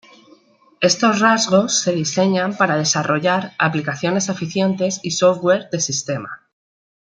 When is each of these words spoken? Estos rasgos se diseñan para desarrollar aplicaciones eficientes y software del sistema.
Estos 0.79 1.19
rasgos 1.19 1.79
se 1.79 1.91
diseñan 1.93 2.57
para 2.57 2.75
desarrollar 2.75 3.53
aplicaciones 3.59 4.29
eficientes 4.29 4.99
y 5.03 5.11
software 5.11 5.69
del 5.69 5.81
sistema. 5.81 6.49